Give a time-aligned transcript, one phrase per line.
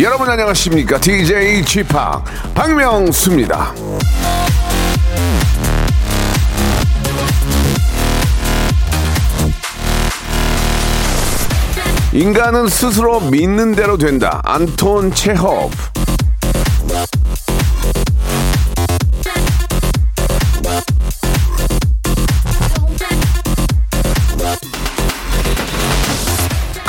[0.00, 2.24] 여러분 안녕하십니까 DJ 지팍
[2.54, 3.74] 박명수입니다
[12.14, 14.42] 인간은 스스로 믿는 대로 된다.
[14.44, 15.70] 안톤 체홉.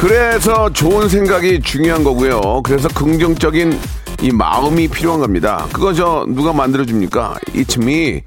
[0.03, 2.61] 그래서 좋은 생각이 중요한 거고요.
[2.63, 3.79] 그래서 긍정적인
[4.21, 5.65] 이 마음이 필요한 겁니다.
[5.71, 7.37] 그거 저 누가 만들어줍니까?
[7.55, 8.21] 이침이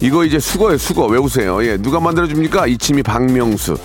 [0.00, 1.04] 이거 이제 수거예요, 수거.
[1.04, 1.62] 외우세요.
[1.66, 2.68] 예, 누가 만들어줍니까?
[2.68, 3.76] 이침이 박명수.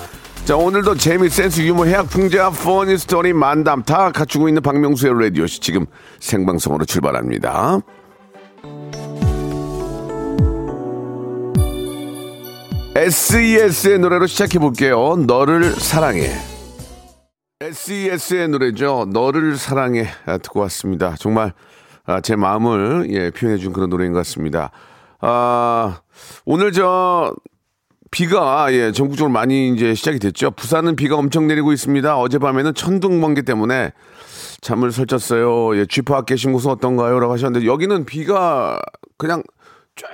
[0.45, 5.59] 자, 오늘도 재미, 센스, 유머, 해학, 풍자, 퍼니 스토리, 만담 다 갖추고 있는 박명수의 라디오씨
[5.59, 5.85] 지금
[6.21, 7.79] 생방송으로 출발합니다.
[12.95, 15.17] SES의 노래로 시작해 볼게요.
[15.27, 16.52] 너를 사랑해.
[17.63, 19.07] SES의 노래죠.
[19.09, 21.15] 너를 사랑해 아, 듣고 왔습니다.
[21.17, 21.53] 정말
[22.05, 24.71] 아, 제 마음을 예, 표현해 준 그런 노래인 것 같습니다.
[25.21, 26.01] 아,
[26.43, 27.33] 오늘 저
[28.11, 30.51] 비가 예, 전국적으로 많이 이제 시작이 됐죠.
[30.51, 32.17] 부산은 비가 엄청 내리고 있습니다.
[32.19, 33.93] 어젯밤에는 천둥 번개 때문에
[34.59, 35.77] 잠을 설쳤어요.
[35.77, 37.17] 예, 쥐파 계신 곳은 어떤가요?
[37.17, 38.77] 라고 하셨는데 여기는 비가
[39.17, 39.41] 그냥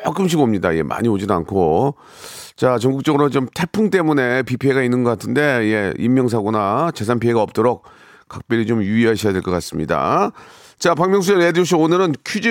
[0.03, 0.75] 조금씩 옵니다.
[0.75, 1.95] 예, 많이 오지는 않고.
[2.60, 7.86] 자, 전국적으로 좀 태풍 때문에 비 피해가 있는 것 같은데, 예, 인명사고나 재산 피해가 없도록
[8.28, 10.32] 각별히 좀 유의하셔야 될 것 같습니다.
[10.78, 12.50] 자, 박명수의 라디오쇼 오늘은 퀴즈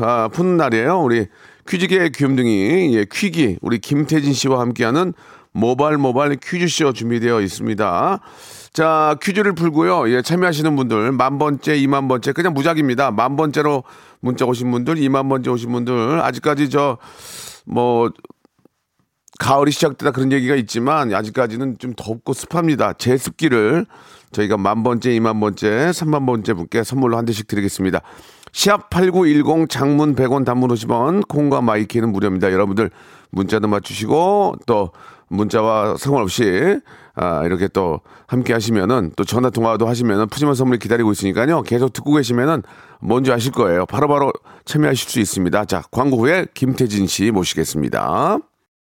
[0.00, 1.00] 아, 푸는 날이에요.
[1.02, 1.26] 우리
[1.68, 5.12] 퀴즈계의 귀염둥이, 예, 퀴기, 우리 김태진 씨와 함께하는
[5.52, 8.20] 모발 모발 퀴즈쇼 준비되어 있습니다.
[8.72, 10.10] 자, 퀴즈를 풀고요.
[10.10, 13.10] 예, 참여하시는 분들, 만 번째, 이만 번째, 그냥 무작입니다.
[13.10, 13.84] 만 번째로
[14.20, 16.96] 문자 오신 분들, 이만 번째 오신 분들, 아직까지 저,
[17.66, 18.10] 뭐,
[19.38, 22.92] 가을이 시작되다 그런 얘기가 있지만 아직까지는 좀 덥고 습합니다.
[22.92, 23.86] 제습기를
[24.32, 28.00] 저희가 만 번째, 이만 번째, 삼만 번째 분께 선물로 한 대씩 드리겠습니다.
[28.52, 32.52] 샵 8910 장문 100원 단문 50원 콩과 마이케이는 무료입니다.
[32.52, 32.90] 여러분들
[33.30, 34.90] 문자도 맞추시고 또
[35.28, 36.80] 문자와 상관없이
[37.14, 41.62] 아, 이렇게 또 함께 하시면은 또 전화 통화도 하시면은 푸짐한 선물이 기다리고 있으니까요.
[41.62, 42.62] 계속 듣고 계시면은
[43.00, 43.86] 뭔지 아실 거예요.
[43.86, 44.32] 바로바로
[44.64, 45.64] 참여하실 수 있습니다.
[45.66, 48.38] 자, 광고 후에 김태진 씨 모시겠습니다.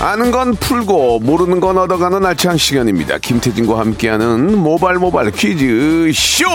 [0.00, 3.18] 아는 건 풀고 모르는 건 얻어가는 알찬 시간입니다.
[3.18, 6.46] 김태진과 함께하는 모발 모발 퀴즈 쇼.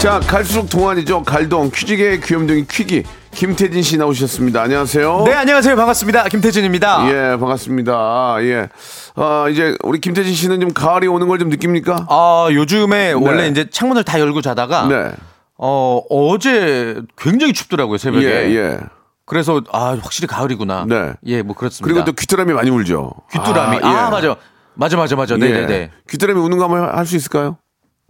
[0.00, 1.22] 자 갈수록 동안이죠.
[1.22, 4.62] 갈동 퀴즈계의 귀염둥이 퀴기 김태진 씨 나오셨습니다.
[4.62, 5.22] 안녕하세요.
[5.26, 5.74] 네, 안녕하세요.
[5.76, 6.24] 반갑습니다.
[6.28, 7.06] 김태진입니다.
[7.08, 8.36] 예 반갑습니다.
[8.40, 8.68] 예.
[9.16, 12.06] 아 이제 우리 김태진 씨는 좀 가을이 오는 걸 좀 느낍니까?
[12.10, 15.10] 아, 요즘에 원래 이제 창문을 다 열고 자다가 네.
[15.58, 18.26] 어, 어제 굉장히 춥더라고요, 새벽에.
[18.26, 18.78] 예 예.
[19.26, 20.84] 그래서 아, 확실히 가을이구나.
[20.88, 21.12] 네.
[21.26, 21.84] 예, 뭐 그렇습니다.
[21.92, 23.12] 그리고 또 귀뚜라미 많이 울죠.
[23.32, 23.78] 귀뚜라미.
[23.82, 24.10] 아, 아, 예.
[24.10, 24.36] 맞아.
[24.74, 25.36] 맞아, 맞아, 맞아.
[25.36, 25.52] 네, 예.
[25.52, 25.90] 네, 네.
[26.10, 27.56] 귀뚜라미 우는 거 한번 할 수 있을까요?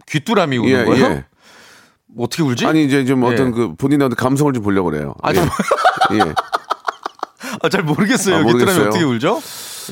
[0.07, 1.03] 귀뚜라미 우는 예, 거요?
[1.05, 1.25] 예.
[2.17, 2.65] 어떻게 울지?
[2.65, 3.27] 아니 이제 좀 예.
[3.33, 5.13] 어떤 그 본인의 감성을 좀 보려고 그래요.
[5.21, 5.35] 아, 예.
[5.35, 5.49] 좀-
[6.13, 6.19] 예.
[7.61, 8.35] 아, 잘 모르겠어요.
[8.35, 8.87] 아, 귀뚜라미 모르겠어요.
[8.89, 9.41] 어떻게 울죠?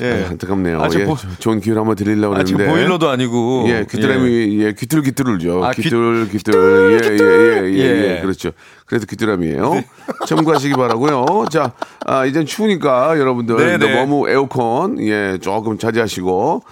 [0.02, 0.24] 예.
[0.26, 0.80] 아, 안타깝네요.
[0.82, 1.04] 아, 저 예.
[1.04, 2.80] 보- 조- 좋은 기회를 한번 드리려고 아, 지금 그랬는데.
[2.82, 3.66] 보일러도 아니고.
[3.68, 5.64] 예, 귀뚜라미, 예, 귀뚤귀뚤 울죠.
[5.64, 8.16] 아, 귀- 귀뚤, 귀뚤, 예, 예, 예, 예, 예.
[8.16, 8.50] 예, 그렇죠.
[8.86, 9.82] 그래서 귀뚜라미예요
[10.26, 11.72] 참고하시기 바라고요 자,
[12.06, 13.94] 아, 이젠 추우니까 여러분들 네, 네.
[13.94, 16.62] 너무 에어컨, 예, 조금 자제하시고,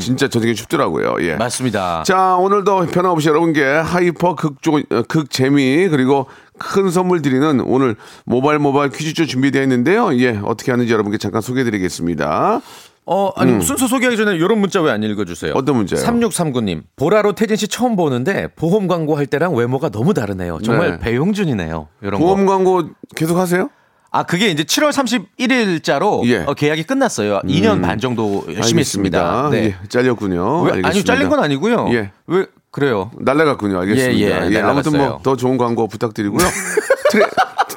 [0.00, 1.16] 진짜 저녁에 춥더라고요.
[1.20, 1.32] 예.
[1.32, 1.38] 음.
[1.38, 2.02] 맞습니다.
[2.04, 6.26] 자, 오늘도 변함없이 여러분께 하이퍼 극조, 어, 극재미, 그리고
[6.58, 10.14] 큰 선물 드리는 오늘 모바일 모바일 퀴즈쇼 준비되어 있는데요.
[10.18, 12.60] 예, 어떻게 하는지 여러분께 잠깐 소개해 드리겠습니다.
[13.08, 15.52] 어, 아니, 순서 소개하기 전에 이런 문자 왜 안 읽어주세요?
[15.52, 15.56] 음.
[15.56, 16.00] 어떤 문자요?
[16.00, 16.82] 3639님.
[16.96, 20.58] 보라로 태진 씨 처음 보는데 보험 광고 할 때랑 외모가 너무 다르네요.
[20.62, 20.98] 정말 네.
[20.98, 21.88] 배용준이네요.
[22.02, 22.52] 이런 보험 거.
[22.52, 23.70] 광고 계속 하세요?
[24.10, 26.46] 아, 그게 이제 7월 31일자로 어, 예.
[26.56, 27.40] 계약이 끝났어요.
[27.44, 29.50] 2년 반 정도 열심히 했습니다.
[29.50, 29.64] 네.
[29.64, 30.62] 예, 잘렸군요.
[30.62, 30.88] 왜, 알겠습니다.
[30.88, 31.88] 아니, 잘린 건 아니고요.
[31.92, 32.10] 예.
[32.26, 33.10] 왜, 그래요?
[33.18, 33.80] 날라갔군요.
[33.80, 34.18] 알겠습니다.
[34.18, 35.08] 예, 예, 아무튼 날라갔어요.
[35.22, 36.46] 뭐더 좋은 광고 부탁드리고요.
[37.10, 37.24] 트레,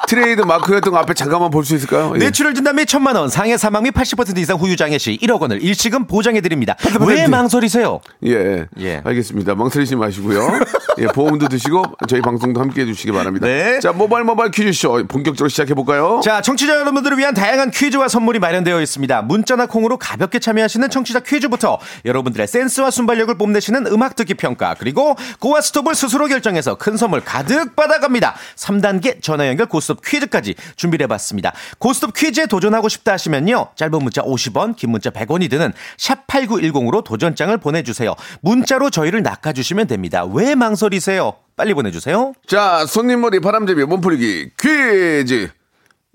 [0.10, 2.14] 트레 이드 마크였던 거 앞에 잠깐만 볼 수 있을까요?
[2.20, 2.32] 예.
[2.32, 6.06] 진단 및 천만 원, 상해 사망 및 80% 이상 후유 장애 시 1억 원을 일시금
[6.08, 6.76] 보장해 드립니다.
[7.08, 8.02] 왜 망설이세요?
[8.26, 9.02] 예, 예.
[9.06, 9.56] 알겠습니다.
[9.56, 10.50] 망설이지 마시고요.
[10.98, 13.46] 예, 보험도 드시고 저희 방송도 함께 해주시기 바랍니다.
[13.48, 13.80] 네.
[13.80, 16.20] 자, 모바일 모바일 퀴즈쇼 본격적으로 시작해 볼까요?
[16.24, 19.22] 자, 청취자 여러분들을 위한 다양한 퀴즈와 선물이 마련되어 있습니다.
[19.22, 25.62] 문자나 콩으로 가볍게 참여하시는 청취자 퀴즈부터 여러분들의 센스와 순발력을 뽐내시는 음악 듣기 평가, 그리고 고와
[25.62, 28.36] 스톱을 스스로 결정해서 큰 선물 가득 받아갑니다.
[28.56, 31.54] 3단계 전화 연결 고스톱 퀴즈까지 준비를 해봤습니다.
[31.78, 33.70] 고스톱 퀴즈에 도전하고 싶다 하시면요.
[33.76, 38.16] 짧은 문자 50원, 긴 문자 100원이 드는 샵8910으로 도전장을 보내주세요.
[38.42, 40.26] 문자로 저희를 낚아주시면 됩니다.
[40.26, 41.34] 왜 망설이세요?
[41.56, 42.34] 빨리 보내주세요.
[42.48, 45.50] 자, 손님 머리 바람잡이 몸풀기 퀴즈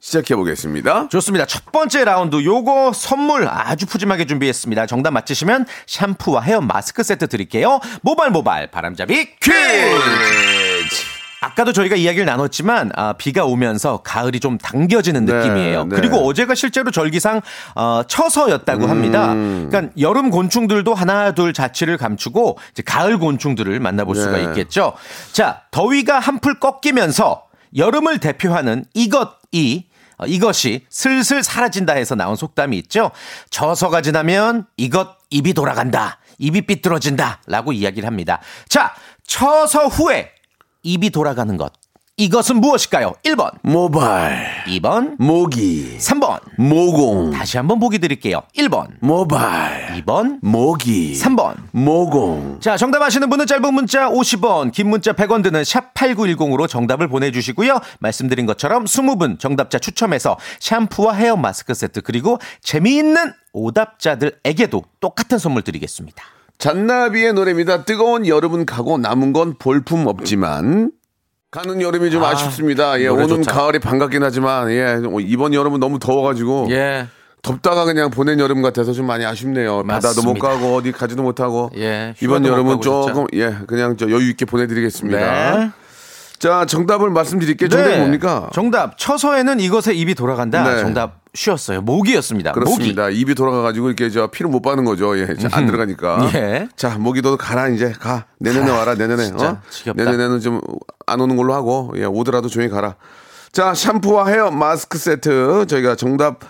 [0.05, 1.09] 시작해 보겠습니다.
[1.09, 1.47] 좋습니다.
[1.47, 4.85] 첫 번째 라운드 요거 선물 아주 푸짐하게 준비했습니다.
[4.85, 7.81] 정답 맞히시면 샴푸와 헤어 마스크 세트 드릴게요.
[8.03, 9.55] 모발 모발 바람잡이 퀴즈.
[11.41, 15.85] 아까도 저희가 이야기를 나눴지만 아, 비가 오면서 가을이 좀 당겨지는 네, 느낌이에요.
[15.87, 15.97] 네.
[15.97, 17.41] 그리고 어제가 실제로 절기상
[17.75, 19.33] 어, 처서였다고 합니다.
[19.33, 19.69] 음.
[19.71, 24.43] 그러니까 여름 곤충들도 하나 둘 자취를 감추고 이제 가을 곤충들을 만나볼 수가 네.
[24.45, 24.93] 있겠죠.
[25.33, 29.94] 자, 더위가 한풀 꺾이면서 여름을 대표하는 이것이 어,
[30.27, 33.11] 이것이 슬슬 사라진다 해서 나온 속담이 있죠.
[33.51, 36.19] 저서가 지나면 이것 입이 돌아간다.
[36.39, 37.43] 입이 삐뚤어진다.
[37.47, 38.41] 라고 이야기를 합니다.
[38.69, 38.95] 자,
[39.27, 40.31] 처서 후에
[40.83, 41.73] 입이 돌아가는 것.
[42.17, 43.15] 이것은 무엇일까요?
[43.25, 46.39] 1번, 모발, 2번, 모기, 3번.
[46.57, 48.43] 모공, 다시 한번 보기 드릴게요.
[48.57, 51.57] 1번, 모발, 2번, 모기, 3번.
[51.73, 52.61] 모공.
[52.61, 57.81] 자, 정답 아시는 분은 짧은 문자 50원, 긴 문자 100원 드는 샵8910으로 정답을 보내주시고요.
[57.99, 66.23] 말씀드린 것처럼 20분 정답자 추첨해서 샴푸와 헤어 마스크 세트 그리고 재미있는 오답자들에게도 똑같은 선물 드리겠습니다.
[66.59, 67.85] 잔나비의 노래입니다.
[67.85, 70.93] 뜨거운 여름은 가고 남은 건 볼품 없지만
[71.55, 73.53] 가는 여름이 좀 아, 쉽습니다 예, 오는 좋다.
[73.53, 77.07] 가을이 반갑긴 하지만 예, 이번 여름은 너무 더워가지고 예.
[77.43, 79.85] 덥다가 그냥 보낸 여름 같아서 좀 많이 아쉽네요.
[79.87, 80.49] 바다도 못 맞습니다.
[80.49, 83.07] 가고 어디 가지도 못하고 예, 이번 여름은 진짜.
[83.07, 85.57] 조금 예 그냥 저 여유 있게 보내드리겠습니다.
[85.59, 85.71] 네.
[86.39, 87.69] 자 정답을 말씀드릴게요.
[87.69, 88.51] 정답이 뭡니까?
[88.53, 88.99] 정답.
[88.99, 90.63] 처서에는 이것에 입이 돌아간다.
[90.75, 90.81] 네.
[90.81, 91.81] 정답 쉬웠어요.
[91.83, 92.53] 모기였습니다.
[92.53, 93.09] 그렇습니다.
[93.11, 95.19] 입이 돌아가가지고 이렇게 저 피를 못 빠는 거죠.
[95.19, 96.31] 예, 잘안 들어가니까.
[96.35, 96.69] 예.
[96.77, 98.27] 자, 모기 너도 가라 이제 가.
[98.39, 98.95] 내년에 와라.
[98.95, 99.31] 내년에.
[99.35, 99.59] 어?
[99.71, 100.03] 지겹다.
[100.05, 100.61] 내년에는 좀
[101.07, 102.95] 안 오는 걸로 하고 예, 오더라도 조용히 가라.
[103.53, 106.41] 자, 샴푸와 헤어 마스크 세트 저희가 정답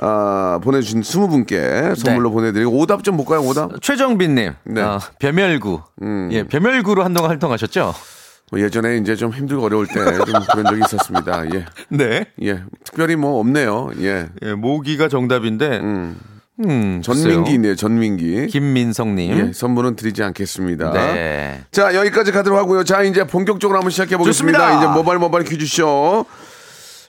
[0.00, 3.40] 아, 보내주신 20분께 선물로 보내드리고 오답 좀 볼까요?
[3.42, 3.80] 오답.
[3.82, 4.80] 최정빈님, 네.
[4.80, 4.84] 음.
[4.86, 5.80] 어, 벼멸구.
[6.32, 7.92] 예, 벼멸구로 한동안 활동하셨죠?
[8.50, 11.44] 뭐 예전에 이제 좀 힘들고 어려울 때 좀 그런 적이 있었습니다.
[11.54, 11.64] 예.
[11.88, 12.26] 네.
[12.42, 12.62] 예.
[12.84, 13.90] 특별히 뭐 없네요.
[14.00, 14.26] 예.
[14.42, 17.74] 예, 모기가 정답인데, 음, 전민기네요.
[17.74, 18.46] 전민기.
[18.46, 19.38] 김민성님.
[19.48, 20.92] 예, 선물은 드리지 않겠습니다.
[20.92, 21.64] 네.
[21.72, 22.84] 자, 여기까지 가도록 하고요.
[22.84, 24.78] 자, 이제 본격적으로 한번 시작해 보겠습니다.
[24.78, 26.24] 이제 모바일 모바일 퀴즈쇼.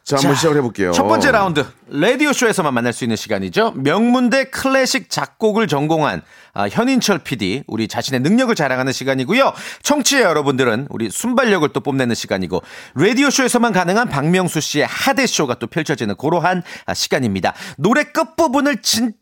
[0.06, 0.92] 자, 한번 시작을 해볼게요.
[0.92, 3.72] 첫 번째 라운드 라디오 쇼에서만 만날 수 있는 시간이죠.
[3.76, 6.22] 명문대 클래식 작곡을 전공한
[6.54, 9.52] 아, 현인철 PD 우리 자신의 능력을 자랑하는 시간이고요.
[9.82, 12.62] 청취자 여러분들은 우리 순발력을 또 뽐내는 시간이고
[12.94, 17.56] 라디오 쇼에서만 가능한 박명수 씨의 하대 쇼가 또 펼쳐지는 그러한 아, 시간입니다.
[17.78, 19.14] 노래 끝 부분을 진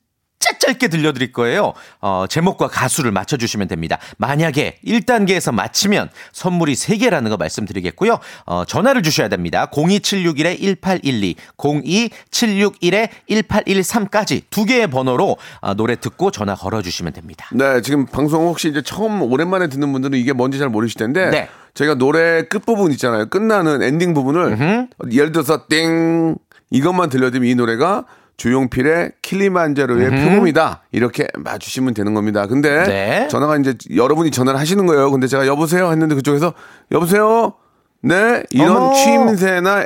[0.43, 1.71] 진짜 짧게 들려드릴 거예요.
[2.01, 3.97] 어, 제목과 가수를 맞춰주시면 됩니다.
[4.17, 8.19] 만약에 1단계에서 맞히면 선물이 3개라는 거 말씀드리겠고요.
[8.45, 9.69] 어, 전화를 주셔야 됩니다.
[9.71, 17.47] 02761-1812, 02761-1813까지 두 개의 번호로 어, 노래 듣고 전화 걸어주시면 됩니다.
[17.53, 21.29] 네, 지금 방송 혹시 이제 처음 오랜만에 듣는 분들은 이게 뭔지 잘 모르실 텐데.
[21.29, 21.47] 네.
[21.73, 23.29] 저희가 노래 끝부분 있잖아요.
[23.29, 26.35] 끝나는 엔딩 부분을 예를 들어서 땡
[26.69, 28.05] 이것만 들려드리면 이 노래가
[28.37, 30.81] 조용필의 킬리만자로의 표범이다.
[30.91, 32.47] 이렇게 맞추시면 되는 겁니다.
[32.47, 33.27] 근데 네.
[33.29, 35.11] 전화가 이제 여러분이 전화를 하시는 거예요.
[35.11, 36.53] 근데 제가 여보세요 했는데 그쪽에서
[36.91, 37.53] 여보세요?
[38.01, 38.93] 네, 이런 어머.
[38.93, 39.85] 취임새나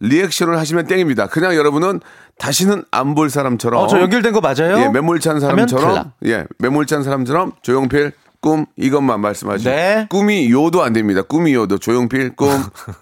[0.00, 1.28] 리액션을 하시면 땡입니다.
[1.28, 2.00] 그냥 여러분은
[2.38, 3.80] 다시는 안 볼 사람처럼.
[3.80, 4.76] 어, 저 연결된 거 맞아요?
[4.78, 6.12] 예, 매몰찬 사람처럼.
[6.26, 8.12] 예, 매몰찬 사람처럼 조용필
[8.44, 9.70] 꿈 이것만 말씀하시죠.
[9.70, 10.06] 네.
[10.10, 11.22] 꿈이 요도 안 됩니다.
[11.22, 12.50] 꿈이 요도 조용필 꿈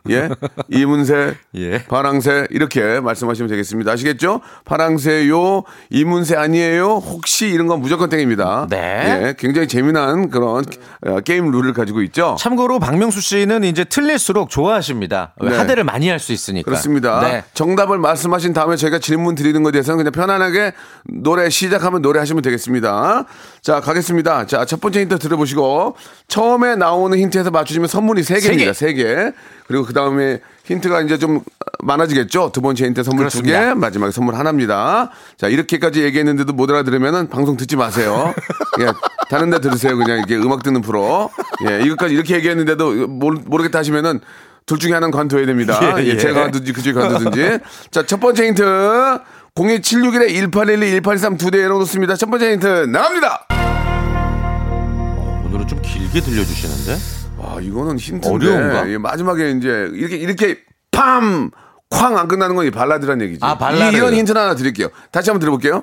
[0.08, 0.28] 예
[0.70, 1.82] 이문세 예.
[1.87, 3.90] 파랑새 이렇게 말씀하시면 되겠습니다.
[3.90, 4.40] 아시겠죠?
[4.64, 7.02] 파랑새요 이문세 아니에요?
[7.04, 8.68] 혹시 이런 건 무조건 땡입니다.
[8.70, 8.76] 네.
[8.78, 10.64] 예, 굉장히 재미난 그런
[11.06, 12.37] 어, 게임 룰을 가지고 있죠.
[12.38, 15.34] 참고로 박명수 씨는 이제 틀릴수록 좋아하십니다.
[15.40, 15.56] 왜 네.
[15.56, 16.64] 하대를 많이 할 수 있으니까.
[16.66, 17.20] 그렇습니다.
[17.20, 17.42] 네.
[17.54, 20.72] 정답을 말씀하신 다음에 저희가 질문 드리는 것에 대해서는 그냥 편안하게
[21.08, 23.25] 노래 시작하면 노래 하시면 되겠습니다.
[23.61, 24.46] 자, 가겠습니다.
[24.46, 25.96] 자, 첫 번째 힌트 들 어보시고
[26.28, 29.32] 처음에 나오는 힌트에서 맞추시면 선물이 세개입니다 세세 개.
[29.66, 31.40] 그리고 그 다음에 힌트가 이제 좀
[31.82, 32.50] 많아지겠죠.
[32.52, 33.74] 두 번째 힌트 선물 두 개.
[33.74, 35.10] 마지막에 선물 하나입니다.
[35.36, 38.34] 자, 이렇게까지 얘기했는데도 못 알아들으면은 방송 듣지 마세요.
[38.80, 38.86] 예,
[39.28, 39.96] 다른 데 들으세요.
[39.96, 41.30] 그냥 이렇게 음악 듣는 프로.
[41.68, 44.20] 예, 이것까지 이렇게 얘기했는데도 모르, 모르겠다 하시면은
[44.66, 45.78] 둘 중에 하나는 관둬야 됩니다.
[45.98, 46.16] 예, 예, 예.
[46.16, 47.58] 제가 관두든지 그쪽이 관두든지.
[47.90, 49.18] 자, 첫 번째 힌트.
[49.54, 52.16] 02761에 1812, 1813두 대 열어놓습니다.
[52.16, 53.62] 첫 번째 힌트 나갑니다.
[56.12, 56.99] 길게 들려주시는데?
[57.38, 58.28] 와, 이거는 힌트인데.
[58.28, 58.90] 어려운가?
[58.90, 60.59] 예, 마지막에 이제 이렇게, 이렇게
[60.90, 61.50] 팜!
[61.90, 62.16] 쾅!
[62.19, 63.40] 안 끝나는 건 이 발라드란 얘기지.
[63.42, 63.97] 아, 발라드.
[63.97, 64.88] 이, 런 힌트는 하나 드릴게요.
[65.11, 65.83] 다시 한번 들어볼게요.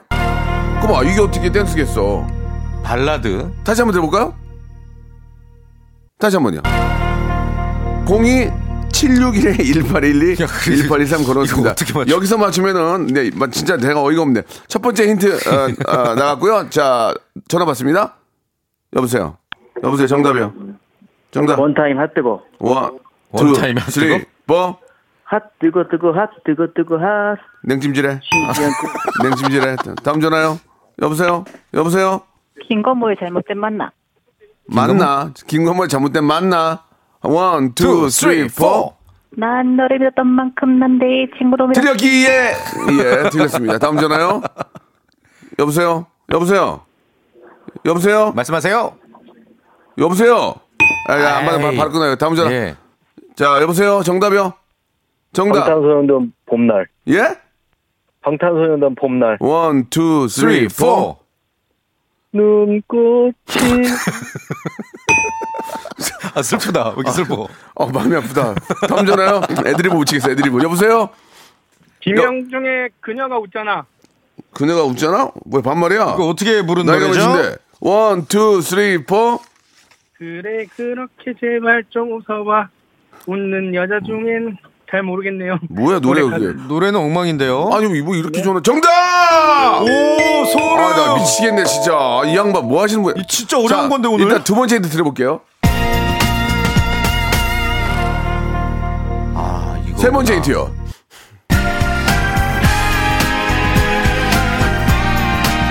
[0.81, 2.25] 그봐, 이게 어떻게 댄스겠어.
[2.83, 3.49] 발라드.
[3.63, 4.35] 다시 한번 들어볼까요?
[6.19, 6.61] 다시 한 번요.
[8.07, 8.49] 02
[8.91, 10.75] 761에 1812, 야, 그래.
[10.77, 11.61] 1813 걸어놓습니다.
[11.61, 12.15] 이거 어떻게 맞춰?
[12.15, 14.41] 여기서 맞추면은, 네, 마- 진짜 내가 어이가 없네.
[14.67, 16.69] 첫 번째 힌트, 어, 어, 나갔고요.
[16.69, 17.13] 자,
[17.47, 18.15] 전화 받습니다.
[18.95, 19.37] 여보세요.
[19.83, 20.07] 여보세요.
[20.07, 20.53] 정답이요.
[21.31, 21.59] 정답.
[21.59, 22.43] 원타임 hot 뜨거.
[22.59, 22.99] One,
[23.31, 24.25] 원타임 two, hot three, 뜨거?
[24.47, 24.77] Four.
[25.23, 27.37] Hot 뜨거 뜨거 hot 뜨거 뜨거 hot.
[27.63, 28.19] 냉찜질해.
[29.23, 29.75] 냉찜질해.
[30.03, 30.59] 다음 전화요.
[31.01, 31.45] 여보세요.
[31.73, 32.21] 여보세요.
[32.67, 33.89] 김건모의 잘못된 만남.
[34.67, 35.31] 맞나?
[35.47, 36.83] 김건모의 잘못된 맞나?
[37.21, 38.93] One, two, three, four.
[39.31, 43.77] 난 너를 믿었던 만큼 난 내 친구로 믿었 드렸기에 예 드렸습니다.
[43.77, 44.41] 다음 전화요.
[45.59, 46.07] 여보세요.
[46.31, 46.81] 여보세요.
[47.85, 48.31] 여보세요.
[48.35, 48.93] 말씀하세요.
[49.99, 50.55] 여보세요.
[51.07, 51.71] 아, 야, 안 받아.
[51.71, 52.15] 바로 끊어요.
[52.15, 52.51] 다음 전화.
[52.51, 52.75] 예.
[53.35, 54.01] 자, 여보세요.
[54.03, 54.53] 정답이요.
[55.33, 55.65] 정답.
[55.65, 56.87] 방탄소년단 봄날.
[57.09, 57.37] 예?
[58.21, 59.37] 방탄소년단 봄날.
[59.39, 61.17] One, two, three, four.
[62.31, 63.33] 눈꽃이
[66.35, 66.89] 아, 슬프다.
[66.89, 67.47] 왜 이렇게 슬퍼?
[67.73, 68.53] 어, 마음이 아프다.
[68.87, 69.41] 다음 전화요.
[69.65, 70.29] 애드리브 못 치겠어.
[70.31, 70.61] 애드리브.
[70.63, 71.09] 여보세요.
[72.01, 73.85] 김형중의 그녀가 웃잖아.
[74.53, 75.31] 그녀가 웃잖아.
[75.45, 76.01] 뭐야 반말이야?
[76.13, 77.29] 이거 어떻게 부르는 나이가 노래죠?
[77.33, 77.57] 몇인데?
[77.81, 79.39] One, two, three, four.
[80.19, 82.67] 그래 그렇게 제발 좀 웃어봐.
[83.25, 84.57] 웃는 여자 중엔
[84.91, 85.57] 잘 모르겠네요.
[85.69, 86.61] 뭐야 노래 노래 그게?
[86.67, 87.69] 노래는 엉망인데요.
[87.71, 88.61] 아니 뭐 이렇게 좋아?
[88.61, 89.81] 정답!
[89.81, 89.85] 오,
[90.45, 90.77] 소름!
[90.77, 92.21] 아, 나 미치겠네, 진짜.
[92.25, 93.13] 이 양반 뭐 하시는 거야?
[93.17, 94.25] 이 진짜 어려운 건데, 오늘?
[94.25, 95.39] 일단 두 번째 힌트 드려볼게요.
[99.35, 99.97] 아, 이거.
[99.97, 100.75] 세 번째 힌트요.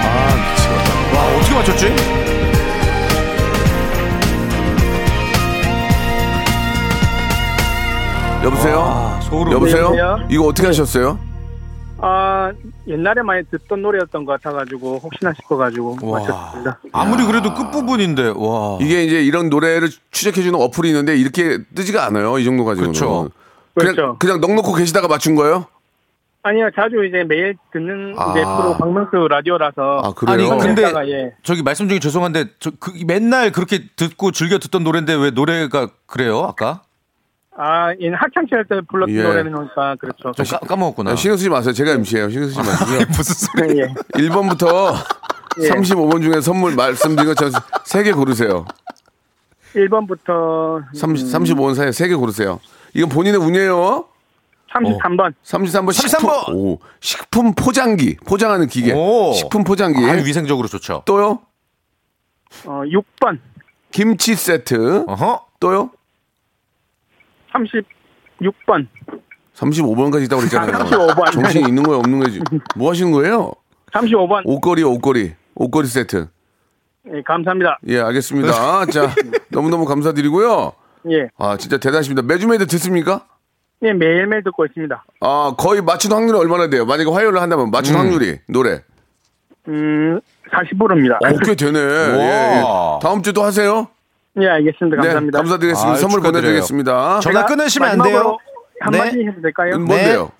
[0.05, 1.19] 아, 미치겠다.
[1.19, 2.18] 와, 어떻게 맞췄지?
[8.45, 8.79] 여보세요?
[8.81, 9.53] 아, 소름.
[9.53, 9.85] 여보세요?
[9.85, 10.19] 여보세요?
[10.31, 11.19] 이거 어떻게 하셨어요?
[12.01, 12.53] 아
[12.87, 16.21] 옛날에 많이 듣던 노래였던 것 같아가지고 혹시나 싶어가지고 와.
[16.21, 16.79] 맞췄습니다.
[16.93, 18.79] 아무리 그래도 끝 부분인데, 와.
[18.81, 22.39] 이게 이제 이런 노래를 추적해주는 어플이 있는데 이렇게 뜨지가 않아요.
[22.39, 22.93] 이 정도 가지고는.
[22.93, 23.31] 그렇죠.
[23.75, 24.17] 그냥, 그렇죠.
[24.21, 25.67] 그냥 넉넉고 계시다가 맞춘 거예요?
[26.45, 28.31] 아니요 자주 이제 매일 듣는 아.
[28.31, 30.53] 이제 프로 박명수 라디오라서 아, 그래요?
[30.53, 31.35] 아니, 근데 했다가, 예.
[31.43, 36.45] 저기 말씀 중에 죄송한데, 저, 그, 맨날 그렇게 듣고 즐겨 듣던 노래인데 왜 노래가 그래요,
[36.45, 36.83] 아까?
[37.61, 39.23] 아, 얘는 학창 시절 때 불렀던 예.
[39.23, 40.31] 노래니까 그렇죠.
[40.33, 41.11] 좀 까, 까먹었구나.
[41.11, 41.73] 아, 신경 쓰지 마세요.
[41.73, 42.31] 제가 MC예요.
[42.31, 42.99] 신경 쓰지 마시고요.
[43.09, 43.81] 무슨 소리?
[43.81, 43.87] 예.
[44.15, 44.95] 1번부터
[45.61, 45.69] 예.
[45.71, 47.53] 35번 중에 선물 말씀드린 것처럼
[47.85, 48.65] 3개 고르세요.
[49.75, 52.61] 1번부터 30, 35번 사이에 3개 고르세요.
[52.95, 54.05] 이건 본인의 운이에요.
[54.73, 55.93] 33번 33번 33번.
[55.93, 59.33] 식품, 오, 식품 포장기 포장하는 기계 오.
[59.33, 61.03] 식품 포장기 아주 위생적으로 좋죠.
[61.07, 61.41] 또요
[62.67, 63.39] 어, 6번
[63.91, 65.47] 김치 세트 어허.
[65.59, 65.91] 또요
[67.53, 68.87] 36번.
[69.55, 70.85] 35번까지 있다고 그랬잖아요.
[70.85, 71.33] 35번.
[71.33, 72.41] 정신이 있는 거예요 없는 거지
[72.77, 73.53] 뭐 하시는 거예요?
[73.93, 74.43] 35번.
[74.45, 75.33] 옷걸이 옷걸이.
[75.57, 76.29] 옷걸이 세트.
[77.15, 77.79] 예, 감사합니다.
[77.89, 78.87] 예 알겠습니다.
[78.87, 79.15] 자
[79.49, 80.73] 너무너무 감사드리고요.
[81.11, 81.29] 예.
[81.39, 82.23] 아 진짜 대단하십니다.
[82.23, 83.27] 매주 매주 듣습니까?
[83.83, 85.05] 예, 매일매일 듣고 있습니다.
[85.21, 86.85] 아 거의 맞춘 확률이 얼마나 돼요?
[86.85, 88.83] 만약에 화요일을 한다면 맞춘 확률이 노래.
[89.69, 91.17] 음, 40%입니다.
[91.17, 91.79] 어, 꽤 되네.
[91.79, 92.63] 예, 예.
[93.03, 93.89] 다음 주도 하세요
[94.41, 94.97] 예, 알겠습니다.
[94.97, 95.39] 감사합니다.
[95.39, 95.91] 네, 감사드리겠습니다.
[95.93, 96.43] 아유, 선물 축하드려요.
[96.43, 97.21] 보내드리겠습니다.
[97.21, 98.05] 전화 끊으시면 안 돼요.
[98.17, 98.39] 마지막으로
[98.81, 99.27] 한마디 네.
[99.31, 99.79] 해도 될까요?
[99.79, 100.31] 뭔데요?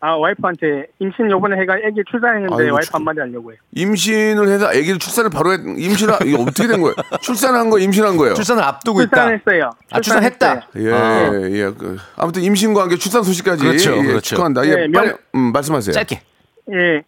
[0.00, 3.58] 아 와이프한테 임신 요번에 해가 애기 출산했는데 아이고, 와이프 축- 한마디 하려고 해요.
[3.74, 6.94] 임신을 해서 아기를 출산을 바로 했, 임신을 이게 어떻게 된 거예요?
[7.22, 8.34] 출산한 거 임신한 거예요?
[8.34, 9.30] 출산을 앞두고 있다.
[9.30, 9.70] 출산했어요.
[9.92, 10.68] 아, 출산했다.
[10.76, 11.32] 예, 아.
[11.50, 11.70] 예.
[11.70, 14.20] 그, 아무튼 임신과 함께 출산 소식까지 그렇죠, 예, 그렇죠.
[14.20, 14.66] 축하한다.
[14.66, 15.92] 예, 네, 빨리 명- 음, 말씀하세요.
[15.94, 16.20] 짧게.
[16.74, 17.02] 예.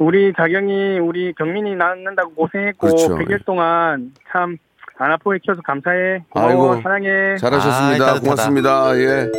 [0.00, 3.16] 우리 자경이 우리 경민이 낳는다고 고생했고 그렇죠.
[3.16, 4.58] 100일 동안 참
[4.98, 6.24] 안 아프게 키워서 감사해.
[6.30, 6.50] 고마워.
[6.74, 6.82] 아이고.
[6.82, 7.36] 사랑해.
[7.38, 8.06] 잘하셨습니다.
[8.06, 8.20] 따뜻하다.
[8.20, 8.96] 고맙습니다.
[8.98, 9.30] 예.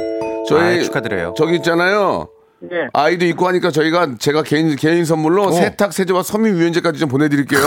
[0.48, 1.34] 저희 아이, 축하드려요.
[1.38, 2.28] 저기 있잖아요.
[2.72, 2.88] 예.
[2.94, 7.62] 아이도 있고 하니까 저희가 제가 개인 개인 선물로 세탁 세제와 섬유 유연제까지 좀 보내드릴게요.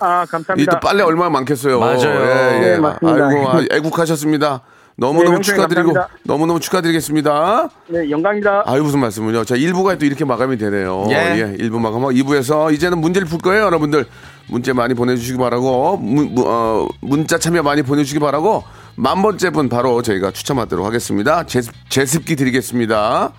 [0.00, 0.72] 아이 감사합니다.
[0.72, 1.80] 또 빨래 얼마나 많겠어요.
[1.80, 2.02] 맞아요.
[2.02, 2.60] 예, 예.
[2.72, 3.26] 네, 맞습니다.
[3.28, 4.62] 아이고 아, 애국하셨습니다.
[4.96, 6.18] 너무 네, 너무 축하드리고 감사합니다.
[6.24, 7.68] 너무 너무 축하드리겠습니다.
[7.88, 8.62] 네 영광입니다.
[8.66, 9.44] 아유 무슨 말씀은요.
[9.44, 11.06] 자 1부가 또 이렇게 마감이 되네요.
[11.10, 11.14] 예.
[11.14, 11.56] 예.
[11.64, 14.06] 1부 마감하고 2부에서 이제는 문제를 풀 거예요, 여러분들.
[14.46, 18.62] 문제 많이 보내 주시기 바라고 문, 무- 어, 문자 참여 많이 보내 주시기 바라고
[18.94, 21.44] 만 번째 분 바로 저희가 추첨하도록 하겠습니다.
[21.44, 23.32] 제습, 제습기 드리겠습니다.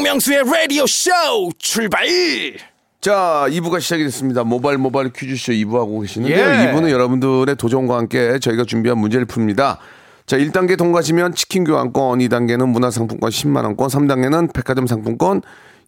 [0.00, 1.10] 박명수의 라디오 쇼
[1.58, 2.06] 출발
[3.02, 4.44] 자, 2부가 시작이 됐습니다.
[4.44, 6.38] 모바일 모바일 퀴즈쇼 2부 하고 계시는데요.
[6.38, 6.72] 예.
[6.72, 9.76] 2부는 여러분들의 도전과 함께 저희가 준비한 문제를 풉니다.
[10.24, 15.42] 자, 1단계 통과하시면 치킨 교환권, 2단계는 문화상품권 10만원권, 3단계는 백화점 상품권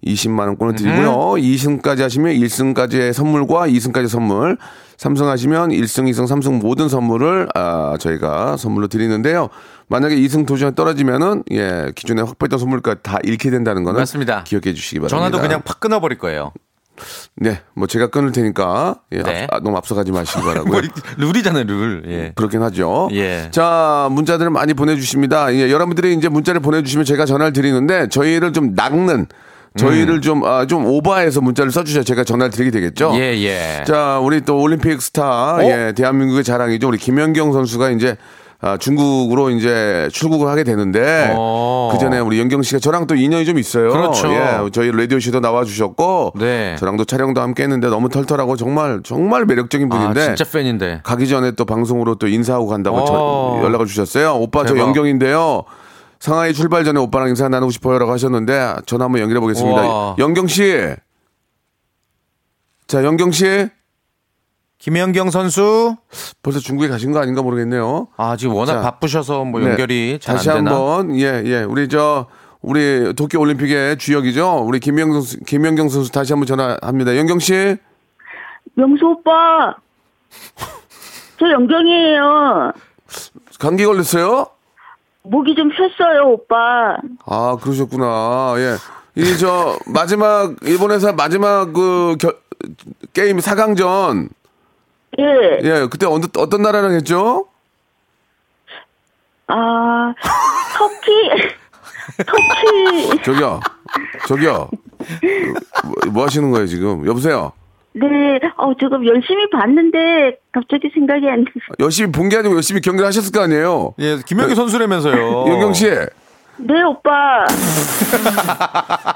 [0.04, 1.34] 20만원권을 드리고요.
[1.36, 4.58] 2승까지 하시면 1승까지의 선물과 2승까지 선물,
[4.98, 9.48] 3승 하시면 1승, 2승, 3승 모든 선물을 아, 저희가 선물로 드리는데요.
[9.92, 14.42] 만약에 2승 도전에 떨어지면은 예, 기존에 확보했던 선물까지 다 잃게 된다는 거는 맞습니다.
[14.44, 15.16] 기억해 주시기 바랍니다.
[15.16, 16.52] 전화도 그냥 팍 끊어버릴 거예요.
[17.36, 19.42] 네, 뭐 제가 끊을 테니까 예, 네.
[19.50, 20.70] 앞- 아, 너무 앞서가지 마시기 바라고요.
[20.72, 20.80] 뭐,
[21.16, 22.02] 룰이잖아요, 룰.
[22.06, 22.32] 예.
[22.34, 23.08] 그렇긴 하죠.
[23.12, 23.48] 예.
[23.50, 25.52] 자, 문자들을 많이 보내주십니다.
[25.54, 29.26] 예, 여러분들이 이제 문자를 보내주시면 제가 전화를 드리는데 저희를 좀 낚는,
[29.76, 33.12] 저희를 좀, 아, 좀 오버해서 문자를 써주셔야 제가 전화를 드리게 되겠죠.
[33.14, 33.84] 예, 예.
[33.86, 35.62] 자, 우리 또 올림픽 스타, 어?
[35.64, 36.88] 예, 대한민국의 자랑이죠.
[36.88, 38.16] 우리 김연경 선수가 이제
[38.64, 41.88] 아, 중국으로 이제 출국을 하게 되는데 어.
[41.92, 43.90] 그 전에 우리 연경 씨가 저랑 또 인연이 좀 있어요.
[43.90, 44.32] 그렇죠.
[44.32, 46.76] 예, 저희 라디오 씨도 나와 주셨고 네.
[46.78, 51.00] 저랑도 촬영도 함께 했는데 너무 털털하고 정말 정말 매력적인 아, 분인데 진짜 팬인데.
[51.02, 53.60] 가기 전에 또 방송으로 또 인사하고 간다고 저- 어.
[53.64, 54.36] 연락을 주셨어요.
[54.36, 54.86] 오빠 저 대박.
[54.86, 55.64] 연경인데요.
[56.20, 60.14] 상하이 출발 전에 오빠랑 인사 나누고 싶어요라고 하셨는데 전화 한번 연결해 보겠습니다.
[60.20, 60.72] 연경 씨.
[62.86, 63.68] 자, 연경 씨.
[64.86, 65.96] 김연경 선수.
[66.42, 68.08] 벌써 중국에 가신 거 아닌가 모르겠네요.
[68.16, 69.70] 아, 지금 워낙 자, 바쁘셔서 뭐 네.
[69.70, 70.48] 연결이 잘안 다시.
[70.50, 71.62] 한번 예, 예.
[71.62, 72.26] 우리 저
[72.60, 74.64] 우리 도쿄 올림픽의 주역이죠.
[74.66, 77.16] 우리 김연경 선수, 김연경 선수 다시 한번 전화합니다.
[77.16, 77.76] 연경 씨.
[78.74, 79.76] 명수 오빠.
[81.38, 82.72] 저 영경이에요.
[83.60, 84.46] 감기 걸렸어요?
[85.22, 86.96] 목이 좀 쉬었어요, 오빠.
[87.26, 88.54] 아, 그러셨구나.
[88.56, 88.76] 예.
[89.14, 92.34] 이 저 마지막 일본에서 마지막 그 겨-
[93.12, 94.28] 게임 4강전
[95.18, 95.58] 예.
[95.62, 97.46] 예, 그때 어떤 어떤 나라랑 했죠?
[99.46, 100.14] 아,
[100.74, 101.10] 터키.
[102.26, 103.22] 터키.
[103.22, 103.60] 저기요.
[104.26, 104.70] 저기요.
[105.84, 107.06] 뭐, 뭐 하시는 거예요, 지금?
[107.06, 107.52] 여보세요.
[107.94, 108.06] 네.
[108.56, 111.74] 어, 지금 열심히 봤는데 갑자기 생각이 안 나서.
[111.80, 113.94] 열심히 본 게 아니고 열심히 경기를 하셨을 거 아니에요?
[113.98, 115.44] 예, 김연경 선수라면서요.
[115.52, 115.90] 연경 씨.
[116.58, 117.46] 네, 오빠.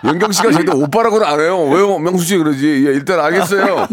[0.04, 1.62] 연경 씨가 저희도 오빠라고는 안 해요.
[1.68, 1.98] 왜요?
[1.98, 2.84] 명수 씨 그러지.
[2.86, 3.86] 예, 일단 알겠어요.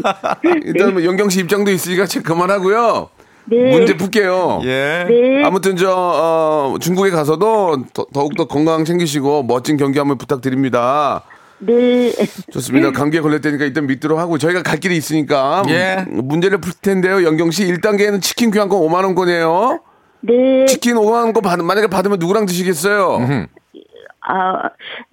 [0.66, 3.10] 일단 뭐 연경 씨 입장도 있으니까 체크 그만하고요.
[3.46, 3.72] 네.
[3.78, 4.62] 문제 풀게요.
[4.64, 5.06] 예.
[5.08, 5.44] 네.
[5.44, 11.24] 아무튼 저 어, 중국에 가서도 더, 더욱더 건강 챙기시고 멋진 경기 한번 부탁드립니다.
[11.60, 12.14] 네.
[12.52, 12.92] 좋습니다.
[12.92, 16.06] 감기에 걸렸다니까 일단 믿도록 하고 저희가 갈 길이 있으니까 예.
[16.08, 17.24] 문제를 풀 텐데요.
[17.24, 19.80] 연경 씨 1단계는 치킨 교환권 5만 원권이에요.
[20.24, 20.66] 네.
[20.68, 23.48] 치킨 5만 원권 받, 만약에 받으면 누구랑 드시겠어요?
[24.26, 24.70] 아,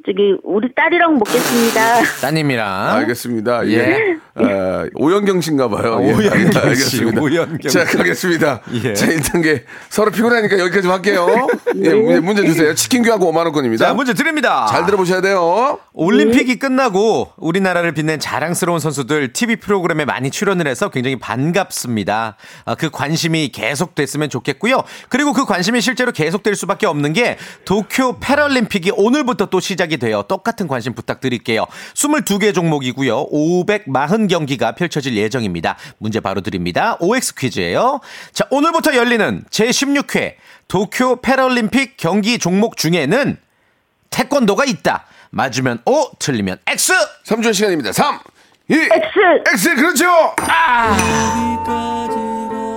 [0.07, 2.03] 저기, 우리 딸이랑 먹겠습니다.
[2.23, 2.91] 따님이랑.
[2.97, 3.67] 알겠습니다.
[3.67, 3.73] 예.
[3.77, 4.17] 예.
[4.37, 5.97] 어, 오연경 씨인가 봐요.
[5.99, 6.13] 아, 예.
[6.13, 7.21] 오연경 씨, 알겠습니다.
[7.21, 7.97] 오연경 자, 씨.
[7.97, 8.61] 가겠습니다.
[8.85, 8.95] 예.
[8.95, 11.49] 자, 1단계 서로 피곤하니까 여기까지 할게요.
[11.83, 12.73] 예, 문제, 문제 주세요.
[12.75, 13.85] 치킨 교환권 5만 원권입니다.
[13.85, 14.67] 자, 문제 드립니다.
[14.71, 15.79] 잘 들어보셔야 돼요.
[15.93, 22.37] 올림픽이 끝나고 우리나라를 빛낸 자랑스러운 선수들 TV 프로그램에 많이 출연을 해서 굉장히 반갑습니다.
[22.65, 24.85] 아, 그 관심이 계속됐으면 좋겠고요.
[25.09, 30.23] 그리고 그 관심이 실제로 계속될 수밖에 없는 게 도쿄 패럴림픽이 오늘부터 또 시작이 돼요.
[30.23, 31.67] 똑같은 관심 부탁드릴게요.
[31.95, 33.27] 22개 종목이고요.
[33.31, 35.77] 540 경기가 펼쳐질 예정입니다.
[35.99, 36.97] 문제 바로 드립니다.
[37.01, 38.01] OX 퀴즈예요.
[38.33, 40.35] 자, 오늘부터 열리는 제16회
[40.69, 43.37] 도쿄 패럴림픽 경기 종목 중에는
[44.11, 45.07] 태권도가 있다.
[45.31, 46.93] 맞으면 O, 틀리면 X.
[47.27, 47.93] 3초 시간입니다.
[47.93, 48.19] 3,
[48.69, 48.91] 2, X!
[49.53, 50.05] X, 그렇죠!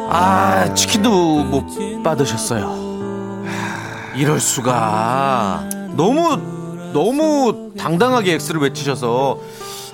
[0.09, 3.43] 아, 치킨도 못 받으셨어요.
[4.15, 5.67] 이럴 수가.
[5.95, 6.37] 너무
[6.93, 9.39] 너무 당당하게 X를 외치셔서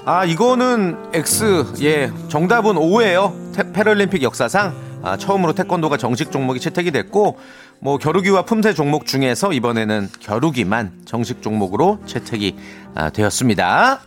[0.06, 1.66] 아, 이거는 X.
[1.82, 2.12] 예.
[2.30, 3.34] 정답은 O예요.
[3.54, 7.38] 태- 패럴림픽 역사상 아, 처음으로 태권도가 정식 종목이 채택이 됐고
[7.80, 12.56] 뭐 겨루기와 품새 종목 중에서 이번에는 겨루기만 정식 종목으로 채택이
[12.96, 14.02] 아, 되었습니다.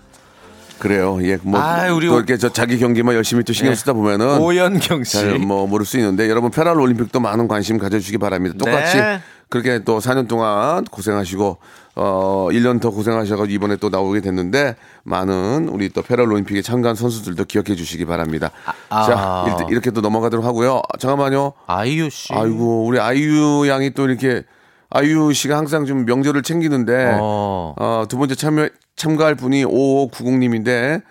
[0.79, 1.19] 그래요.
[1.23, 3.77] 예, 뭐, 아, 우리 또 오- 이렇게 저 자기 경기만 열심히 또 신경 예.
[3.77, 4.39] 쓰다 보면은.
[4.39, 5.13] 오연경 씨.
[5.13, 8.57] 잘 뭐 모를 수 있는데 여러분 패럴 올림픽도 많은 관심 가져주시기 바랍니다.
[8.59, 9.21] 똑같이 네.
[9.49, 11.59] 그렇게 또 4년 동안 고생하시고
[11.95, 17.45] 어 1년 더 고생하셔가지고 이번에 또 나오게 됐는데 많은 우리 또 패럴 올림픽에 참가한 선수들도
[17.45, 18.51] 기억해 주시기 바랍니다.
[18.89, 19.03] 아.
[19.05, 20.83] 자 일단 이렇게 또 넘어가도록 하고요.
[20.99, 21.53] 잠깐만요.
[21.67, 22.33] 아이유 씨.
[22.33, 24.45] 아이고 우리 아이유 양이 또 이렇게
[24.95, 27.75] 아이유 씨가 항상 좀 명절을 챙기는데 어.
[27.79, 31.03] 어, 두 번째 참여, 참가할 분이 5590님인데,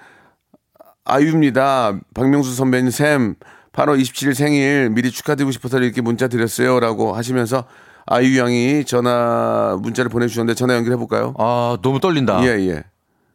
[1.04, 2.00] 아유입니다.
[2.14, 3.36] 박명수 선배님 샘,
[3.74, 6.80] 8월 27일 생일 미리 축하드리고 싶어서 이렇게 문자 드렸어요.
[6.80, 7.66] 라고 하시면서
[8.06, 11.34] 아이유 양이 전화, 문자를 보내주셨는데 전화 연결해 볼까요?
[11.38, 12.44] 아, 너무 떨린다.
[12.44, 12.84] 예, 예.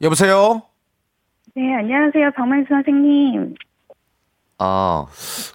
[0.02, 0.62] 여보세요?
[1.55, 2.31] 네, 안녕하세요.
[2.37, 3.55] 박만수 선생님.
[4.59, 5.07] 아,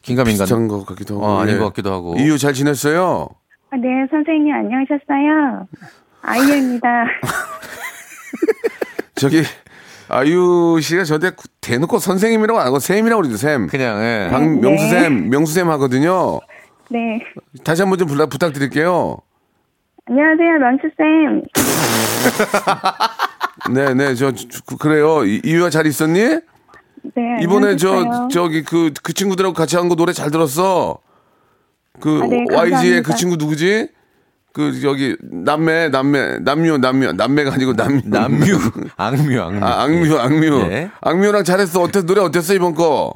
[0.01, 0.43] 긴가민가.
[0.43, 1.25] 비슷한 것 같기도 하고.
[1.25, 1.59] 어, 아닌 예.
[1.59, 2.15] 것 같기도 하고.
[2.17, 3.27] 이유 잘 지냈어요?
[3.71, 5.67] 아, 네, 선생님 안녕하셨어요.
[6.23, 6.87] 아이유입니다.
[9.15, 9.43] 저기,
[10.07, 13.67] 아이유 씨가 저한테 대놓고 선생님이라고 안 하고 샘이라고 그러죠, 샘.
[13.67, 14.29] 그냥, 예.
[14.31, 14.89] 박 명수 네.
[14.89, 16.39] 샘, 명수 샘 하거든요.
[16.91, 17.19] 네.
[17.63, 19.17] 다시 한번 좀 부탁, 부탁드릴게요.
[20.05, 21.43] 안녕하세요, 면수쌤.
[23.73, 25.23] 네, 네, 저, 저, 그- 그래요.
[25.23, 26.19] 이- 이유야 잘 있었니?
[26.19, 26.41] 네.
[27.41, 28.27] 이번에 저.
[28.29, 30.97] 저기 그, 그 친구들하고 같이 한 거 노래 잘 들었어.
[31.99, 33.03] 그, 아, 네, YG의.
[33.03, 33.89] 그 친구 누구지?
[34.53, 38.01] 그, 저기, 남매, 남매, 남묘, 남묘, 남매가 아니고 남묘.
[38.05, 38.45] 남뮤,
[38.97, 39.63] 악뮤, 악뮤.
[39.65, 40.61] 아, 악뮤, 악뮤.
[40.71, 40.91] 예.
[40.99, 41.81] 악뮤랑 잘했어.
[41.81, 43.13] 어땠, 노래 어땠어, 이번 거?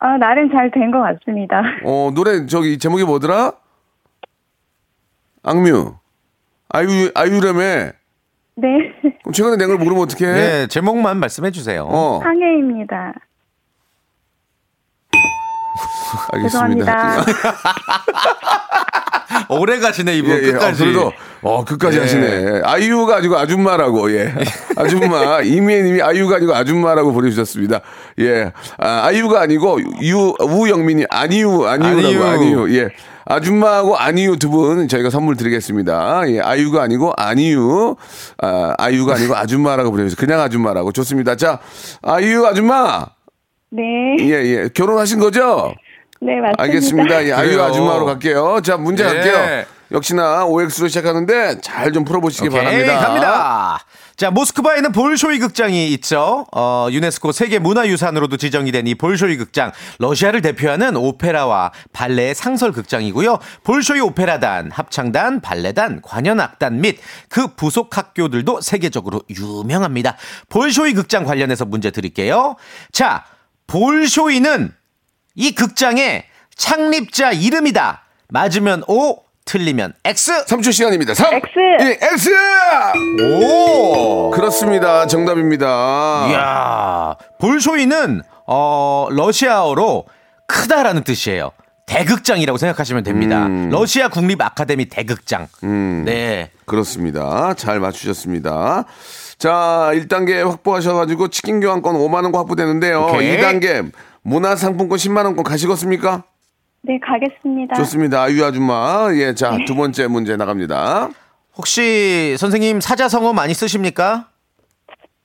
[0.00, 1.62] 아, 나름 잘 된 것 같습니다.
[1.84, 3.52] 어, 노래, 저기, 제목이 뭐더라?
[5.42, 5.94] 악뮤.
[6.70, 7.58] 아유, 아유라며.
[8.56, 8.92] 네.
[9.22, 10.32] 그럼 최근에 낸 걸 모르면 어떡해?
[10.32, 11.84] 네, 제목만 말씀해 주세요.
[11.88, 13.14] 어, 황혜입니다.
[16.32, 17.24] 알겠습니다.
[17.24, 17.24] 죄송합니다.
[19.48, 20.30] 오래 가시네, 이분.
[20.32, 20.52] 예, 예.
[20.52, 20.82] 끝까지.
[20.82, 22.00] 어, 그래도 어 끝까지 예.
[22.02, 22.60] 하시네.
[22.64, 24.34] 아이유가 아니고 아줌마라고 예.
[24.76, 27.80] 아줌마 이미애님이 아이유가 아니고 아줌마라고 보내주셨습니다.
[28.20, 32.24] 예, 아, 아이유가 아니고 유 우영민이 아니유 아니유라고 아니유.
[32.24, 32.78] 아니유.
[32.78, 32.88] 예.
[33.24, 36.22] 아줌마하고 아니유 두 분 저희가 선물 드리겠습니다.
[36.28, 37.94] 예, 아이유가 아니고 아니유,
[38.38, 40.16] 아, 아이유가 아니고 아줌마라고 보내주세요.
[40.18, 41.36] 그냥 아줌마라고 좋습니다.
[41.36, 41.60] 자,
[42.02, 43.06] 아이유 아줌마,
[43.70, 43.82] 네.
[44.20, 45.72] 예, 예, 결혼하신 거죠?
[46.22, 46.62] 네, 맞습니다.
[46.62, 47.24] 알겠습니다.
[47.24, 47.62] 예, 그래요.
[47.64, 48.60] 아줌마로 갈게요.
[48.62, 49.08] 자, 문제 예.
[49.08, 49.64] 갈게요.
[49.92, 52.98] 역시나 OX로 시작하는데 잘 좀 풀어보시기 오케이, 바랍니다.
[53.00, 53.78] 갑니다.
[54.16, 56.46] 자, 모스크바에는 볼쇼이 극장이 있죠.
[56.52, 59.72] 어, 유네스코 세계 문화유산으로도 지정이 된 이 볼쇼이 극장.
[59.98, 63.38] 러시아를 대표하는 오페라와 발레의 상설 극장이고요.
[63.64, 70.16] 볼쇼이 오페라단, 합창단, 발레단, 관현악단 및 그 부속 학교들도 세계적으로 유명합니다.
[70.50, 72.56] 볼쇼이 극장 관련해서 문제 드릴게요.
[72.92, 73.24] 자,
[73.66, 74.74] 볼쇼이는
[75.34, 76.24] 이 극장의
[76.56, 78.02] 창립자 이름이다.
[78.28, 80.44] 맞으면 O, 틀리면 X.
[80.44, 81.14] 3초 시간입니다.
[81.14, 81.48] 3, X.
[81.80, 82.30] 1, X!
[83.42, 84.30] 오!
[84.30, 85.06] 그렇습니다.
[85.06, 86.26] 정답입니다.
[86.30, 90.06] 이야, 볼쇼이는 어 러시아어로
[90.46, 91.52] 크다라는 뜻이에요.
[91.86, 93.48] 대극장이라고 생각하시면 됩니다.
[93.70, 95.48] 러시아 국립 아카데미 대극장.
[96.04, 96.50] 네.
[96.64, 97.54] 그렇습니다.
[97.54, 98.84] 잘 맞추셨습니다.
[99.38, 103.08] 자, 1단계 확보하셔가지고 치킨 교환권 5만원 확보되는데요.
[103.10, 103.36] 오케이.
[103.38, 103.90] 2단계
[104.22, 106.24] 문화상품권 10만원권 가시겠습니까?
[106.82, 107.74] 네, 가겠습니다.
[107.76, 108.22] 좋습니다.
[108.22, 109.08] 아유 아줌마.
[109.12, 111.08] 예, 자, 두 번째 문제 나갑니다.
[111.56, 114.28] 혹시 선생님 사자성어 많이 쓰십니까?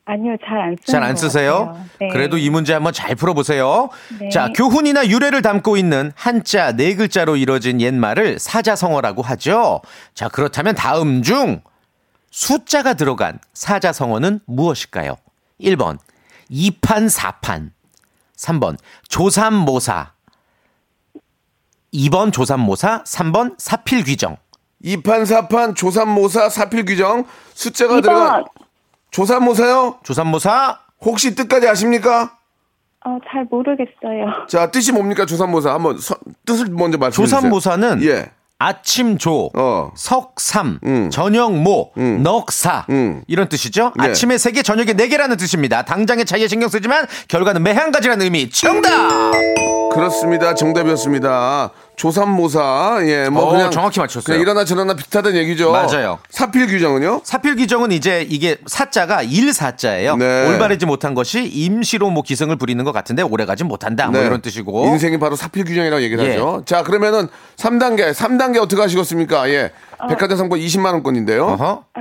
[0.08, 1.80] 아니요, 잘 안 쓰는 잘안것 쓰세요?
[2.00, 2.10] 네.
[2.10, 3.90] 그래도 이 문제 한번 잘 풀어보세요.
[4.20, 4.30] 네.
[4.30, 9.82] 자, 교훈이나 유래를 담고 있는 한자 네 글자로 이뤄진 옛말을 사자성어라고 하죠.
[10.14, 11.62] 자, 그렇다면 다음 중
[12.30, 15.16] 숫자가 들어간 사자성어는 무엇일까요?
[15.60, 15.98] 1번,
[16.52, 17.72] 2판, 4판.
[18.38, 18.78] 3번,
[19.10, 20.12] 조삼모사.
[21.94, 23.04] 2번, 조삼모사.
[23.04, 24.38] 3번, 사필귀정.
[24.84, 28.02] 2판, 4판, 조삼모사, 사필규정, 숫자가 2번.
[28.04, 28.44] 들어간
[29.12, 30.00] 조삼모사요?
[30.04, 30.80] 조삼모사.
[31.02, 32.38] 혹시 뜻까지 아십니까?
[33.06, 34.48] 어, 잘 모르겠어요.
[34.48, 35.26] 자, 뜻이 뭡니까?
[35.26, 35.74] 조삼모사.
[35.74, 37.40] 한번 서- 뜻을 먼저 말씀해 주세요.
[37.42, 38.32] 조삼모사는 예.
[38.58, 39.92] 아침조, 어.
[39.96, 41.10] 석삼, 음.
[41.12, 42.24] 저녁모, 음.
[42.24, 43.22] 넉사 음.
[43.28, 43.92] 이런 뜻이죠.
[43.98, 44.08] 네.
[44.10, 45.84] 아침에 세 개, 저녁에 네 개라는 뜻입니다.
[45.84, 48.50] 당장의 차이에 신경 쓰지만 결과는 매 한 가지라는 의미.
[48.50, 49.34] 정답.
[49.92, 50.56] 그렇습니다.
[50.56, 51.72] 정답이었습니다.
[51.96, 53.00] 조삼모사.
[53.06, 54.24] 예, 뭐 오, 그냥 정확히 맞췄어요.
[54.24, 55.72] 그냥 일어나 저러나 비슷하다는 얘기죠.
[55.72, 56.20] 맞아요.
[56.30, 57.22] 사필 규정은요?
[57.24, 60.16] 사필귀정은 이제 이게 사자가 일사자예요.
[60.18, 60.48] 네.
[60.48, 64.08] 올바르지 못한 것이 임시로 뭐 기승을 부리는 것 같은데 오래가지 못한다.
[64.08, 64.28] 뭐 네.
[64.28, 64.86] 이런 뜻이고.
[64.88, 66.32] 인생이 바로 사필 규정이라고 얘기를 예.
[66.32, 66.64] 하죠.
[66.66, 67.28] 자, 그러면은
[67.58, 69.50] 3단계, 3단계 어떻게 하시겠습니까?
[69.50, 69.72] 예.
[70.10, 71.46] 백화점 상품 20만 원권인데요.
[71.46, 71.84] 어허.
[71.94, 72.00] 아,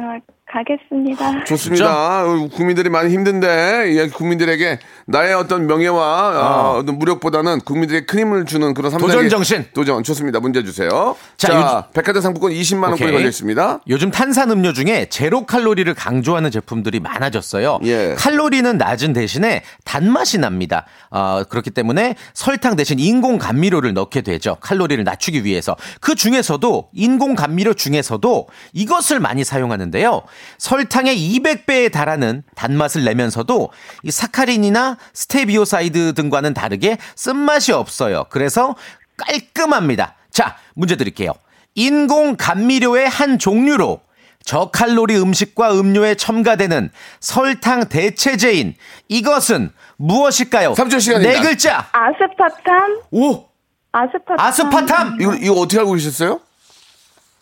[0.55, 1.45] 가겠습니다.
[1.45, 2.25] 좋습니다.
[2.25, 8.45] 어, 국민들이 많이 힘든데 예, 국민들에게 나의 어떤 명예와 어, 어떤 무력보다는 국민들에게 큰 힘을
[8.45, 9.65] 주는 그런 삼 도전 정신.
[9.75, 10.39] 도전 좋습니다.
[10.39, 11.17] 문제 주세요.
[11.37, 13.11] 자, 자, 백화점 상품권 20만 원권이.
[13.13, 13.81] 걸려 있습니다.
[13.89, 17.81] 요즘 탄산 음료 중에 제로 칼로리를 강조하는 제품들이 많아졌어요.
[17.85, 18.15] 예.
[18.17, 20.87] 칼로리는 낮은 대신에 단맛이 납니다.
[21.11, 24.57] 어, 그렇기 때문에 설탕 대신 인공 감미료를 넣게 되죠.
[24.61, 25.77] 칼로리를 낮추기 위해서.
[26.01, 30.23] 그 중에서도 인공 감미료 중에서도 이것을 많이 사용하는데요.
[30.59, 33.71] 설탕의 200배에 달하는 단맛을 내면서도
[34.03, 38.27] 이 사카린이나 스테비오사이드 등과는 다르게 쓴맛이 없어요.
[38.31, 38.75] 그래서
[39.17, 40.15] 깔끔합니다.
[40.31, 41.33] 자, 문제 드릴게요.
[41.75, 44.01] 인공 감미료의 한 종류로
[44.45, 48.75] 저칼로리 음식과 음료에 첨가되는 설탕 대체제인
[49.09, 50.75] 이것은 무엇일까요?
[50.75, 51.41] 3초 시간입니다.
[51.41, 51.89] 네 글자.
[51.93, 53.01] 아스파탐?
[53.11, 53.47] 오!
[53.93, 54.37] 아스파탐.
[54.39, 55.19] 아스파탐!
[55.21, 56.41] 이거 이거 어떻게 알고 계셨어요?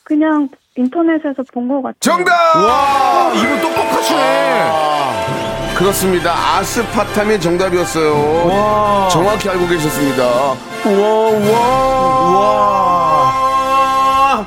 [0.04, 1.94] 그냥 인터넷에서 본 것 같아요.
[2.00, 2.32] 정답!
[2.56, 4.70] 와, 이분 똑똑하시네.
[5.76, 6.32] 그렇습니다.
[6.58, 9.08] 아스파탐이 정답이었어요.
[9.10, 10.22] 정확히 알고 계셨습니다.
[10.86, 14.46] 우와, 우와.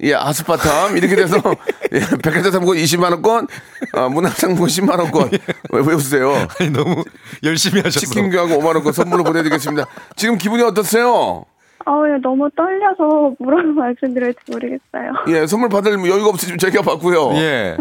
[0.00, 0.96] 예, 아스파탐.
[0.96, 1.38] 이렇게 돼서,
[1.92, 3.48] 예, 백화점 상품권 20만원권,
[3.94, 5.32] 아, 문화상품권 10만원권.
[5.70, 6.46] 왜, 왜 웃으세요?
[6.60, 7.02] 아니, 너무
[7.42, 8.06] 열심히 하셨어.
[8.06, 9.86] 치킨 교하고 5만원권 선물로 보내드리겠습니다.
[10.16, 11.44] 지금 기분이 어떠세요?
[11.88, 15.12] 아, 예, 너무 떨려서 뭐라고 말씀드릴지 모르겠어요.
[15.28, 17.32] 예, 선물 받을 여유가 없으시면 저희가 받고요.
[17.36, 17.76] 예.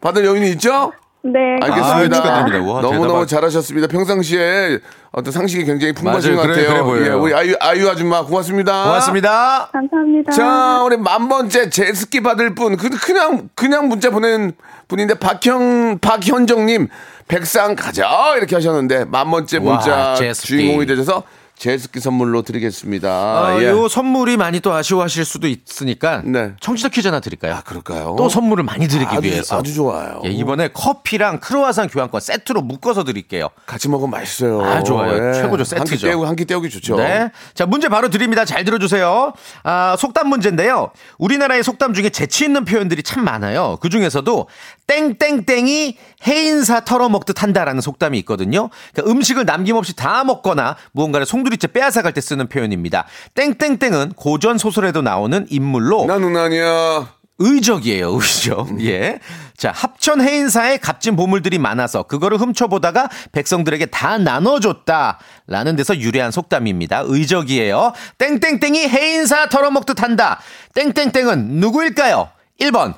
[0.00, 0.92] 받을 여유는 있죠?
[1.22, 1.56] 네.
[1.60, 2.18] 알겠습니다.
[2.18, 2.40] 아.
[2.40, 3.26] 와, 너무너무 대단하다.
[3.26, 3.88] 잘하셨습니다.
[3.88, 4.78] 평상시에
[5.12, 6.46] 어떤 상식이 굉장히 풍부하신 맞아요.
[6.48, 6.84] 것 그래, 같아요.
[6.84, 7.06] 그래 보여요.
[7.12, 8.84] 예, 우리 아유, 아유 아줌마 고맙습니다.
[8.84, 9.68] 고맙습니다.
[9.72, 10.32] 감사합니다.
[10.32, 14.52] 자, 우리 만 번째 제스키 받을 분, 그- 그냥, 그냥 문자 보낸
[14.86, 16.88] 분인데, 박형, 박현정님,
[17.26, 18.34] 백상 가자!
[18.36, 20.46] 이렇게 하셨는데, 만 번째 와, 문자 제스키.
[20.48, 21.24] 주인공이 되셔서
[21.58, 23.08] 제스키 선물로 드리겠습니다.
[23.08, 23.66] 아, 예.
[23.66, 26.52] 요 선물이 많이 또 아쉬워하실 수도 있으니까 네.
[26.60, 27.54] 청취자 퀴즈 하나 드릴까요?
[27.54, 28.14] 아, 그럴까요?
[28.16, 30.22] 또 선물을 많이 드리기 아주, 위해서 아주 좋아요.
[30.24, 33.48] 예, 이번에 커피랑 크로와상 교환권 세트로 묶어서 드릴게요.
[33.66, 34.62] 같이 먹으면 맛있어요.
[34.62, 35.32] 아, 좋아요.
[35.32, 35.64] 최고죠.
[35.64, 35.80] 세트죠.
[35.80, 36.96] 한끼 떼우기, 한끼 떼우기 좋죠.
[36.96, 37.30] 네.
[37.54, 38.44] 자, 문제 바로 드립니다.
[38.44, 39.32] 잘 들어 주세요.
[39.64, 40.92] 아, 속담 문제인데요.
[41.18, 43.78] 우리나라의 속담 중에 재치 있는 표현들이 참 많아요.
[43.80, 44.46] 그 중에서도
[44.86, 48.70] 땡땡땡이 해인사 털어먹듯 한다라는 속담이 있거든요.
[48.92, 53.06] 그러니까 음식을 남김없이 다 먹거나 무언가를 송 두리째 빼앗아갈 때 쓰는 표현입니다.
[53.34, 57.08] 땡땡땡은 고전 소설에도 나오는 인물로 나는 아니야.
[57.40, 58.80] 의적이에요, 의적.
[58.84, 59.20] 예.
[59.56, 65.18] 자, 합천 해인사에 값진 보물들이 많아서 그거를 훔쳐보다가 백성들에게 다 나눠줬다.
[65.46, 67.04] 라는 데서 유래한 속담입니다.
[67.06, 67.92] 의적이에요.
[68.18, 70.40] 땡땡땡이 해인사 털어먹듯 한다.
[70.74, 72.28] 땡땡땡은 누구일까요?
[72.60, 72.94] 1번,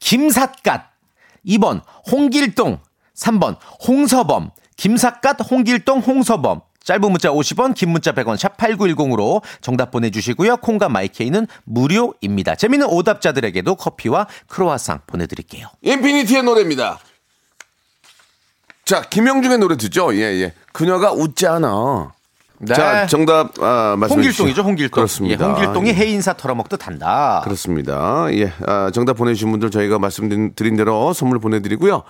[0.00, 0.90] 김삿갓.
[1.46, 2.78] 2번, 홍길동.
[3.14, 4.50] 3번, 홍서범.
[4.76, 6.62] 김삿갓, 홍길동, 홍서범.
[6.84, 10.58] 짧은 문자 50원, 긴 문자 100원, 샵 8910으로 정답 보내주시고요.
[10.58, 12.54] 콩과 마이케이는 무료입니다.
[12.54, 15.68] 재미있는 오답자들에게도 커피와 크로아상 보내드릴게요.
[15.82, 16.98] 인피니티의 노래입니다.
[18.84, 20.14] 자, 김영중의 노래 듣죠?
[20.14, 20.54] 예, 예.
[20.72, 22.12] 그녀가 웃지 않아.
[22.64, 22.74] 네.
[22.74, 24.62] 자, 정답, 아, 말씀해 홍길동이죠.
[24.62, 24.90] 홍길동.
[24.94, 25.44] 그렇습니다.
[25.44, 25.94] 예, 홍길동이 예.
[25.94, 27.40] 해인사 털어먹듯 한다.
[27.42, 28.26] 그렇습니다.
[28.34, 28.52] 예.
[28.66, 32.04] 아, 정답 보내주신 분들 저희가 말씀드린 대로 선물 보내드리고요.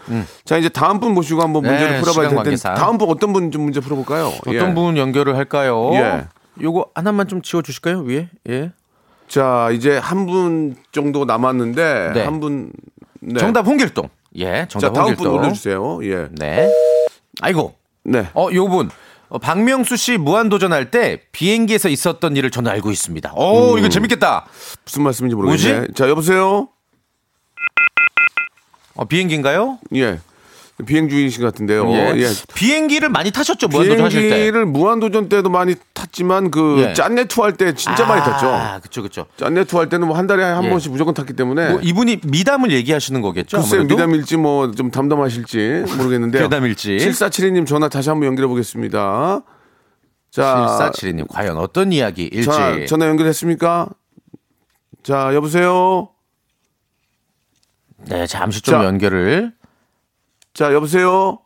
[0.45, 2.79] 자, 이제 다음 분 모시고 한번 네, 문제를 풀어봐야 시간 될 텐데.
[2.79, 4.27] 다음 분 어떤 분 좀 문제 풀어볼까요?
[4.47, 4.75] 어떤 예.
[4.75, 5.91] 분 연결을 할까요?
[5.95, 6.25] 예.
[6.61, 8.29] 요거 하나만 좀 지워주실까요, 위에?
[8.51, 8.73] 예.
[9.29, 12.25] 자, 이제 한 분 정도 남았는데, 네.
[12.25, 12.71] 한 분.
[13.21, 13.39] 네.
[13.41, 14.11] 정답 홍길동.
[14.37, 15.33] 예, 정답 자, 다음 홍길동.
[15.33, 16.01] 분 올려주세요.
[16.05, 16.29] 예.
[16.33, 16.69] 네.
[17.41, 17.75] 아이고.
[18.05, 18.27] 네.
[18.35, 18.91] 어, 요 분.
[19.33, 23.33] 어, 박명수 씨 무한도전 할 때 비행기에서 있었던 일을 저는 알고 있습니다.
[23.35, 24.45] 오, 이거 재밌겠다.
[24.85, 25.79] 무슨 말씀인지 모르겠네.
[25.79, 25.95] 뭐지?
[25.95, 26.69] 자, 여보세요?
[28.95, 29.79] 어, 비행기인가요?
[29.95, 30.21] 예.
[30.85, 31.89] 비행 중이신 것 같은데요.
[31.93, 32.15] 예.
[32.17, 32.27] 예.
[32.55, 34.29] 비행기를 많이 타셨죠, 무한도전 하실 때.
[34.29, 36.93] 비행기를 무한도전 때도 많이 탔지만 그 예.
[36.95, 38.47] 짠내투어 할 때 진짜 많이 탔죠.
[38.49, 39.27] 아, 그쵸, 그쵸.
[39.37, 40.71] 짠내투어 할 때는 뭐 한 달에 한 예.
[40.71, 43.59] 번씩 무조건 탔기 때문에 뭐 이분이 미담을 얘기하시는 거겠죠?
[43.59, 43.95] 글쎄 아무래도?
[43.95, 46.43] 미담일지 뭐 좀 담담하실지 모르겠는데요.
[46.49, 46.97] 괴담일지.
[46.99, 49.43] 7472님 전화 다시 한번 연결해 보겠습니다.
[50.31, 52.45] 자, 7472님, 과연 어떤 이야기일지.
[52.45, 53.89] 전화, 전화 연결했습니까?
[55.03, 56.09] 자, 여보세요?
[58.09, 58.85] 네, 잠시 좀 자.
[58.85, 59.53] 연결을.
[60.55, 61.39] 자, 여보세요?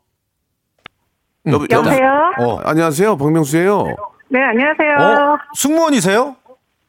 [1.47, 1.77] 여보, 됐다.
[1.79, 2.33] 여보세요?
[2.41, 3.17] 어, 안녕하세요.
[3.17, 3.85] 박명수예요.
[4.29, 4.97] 네, 안녕하세요.
[4.99, 5.39] 어?
[5.55, 6.35] 승무원이세요?